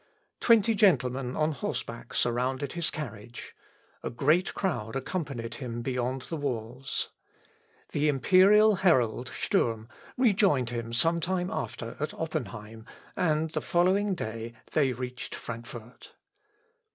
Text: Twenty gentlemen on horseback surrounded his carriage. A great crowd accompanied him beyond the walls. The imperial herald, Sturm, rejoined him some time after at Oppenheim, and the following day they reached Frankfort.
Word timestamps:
Twenty 0.39 0.73
gentlemen 0.73 1.35
on 1.35 1.51
horseback 1.51 2.15
surrounded 2.15 2.73
his 2.73 2.89
carriage. 2.89 3.55
A 4.01 4.09
great 4.09 4.55
crowd 4.55 4.95
accompanied 4.95 5.53
him 5.53 5.83
beyond 5.83 6.23
the 6.23 6.37
walls. 6.37 7.11
The 7.91 8.07
imperial 8.07 8.77
herald, 8.77 9.27
Sturm, 9.29 9.87
rejoined 10.17 10.71
him 10.71 10.91
some 10.91 11.19
time 11.19 11.51
after 11.51 11.97
at 11.99 12.15
Oppenheim, 12.15 12.83
and 13.15 13.51
the 13.51 13.61
following 13.61 14.15
day 14.15 14.53
they 14.71 14.91
reached 14.91 15.35
Frankfort. 15.35 16.15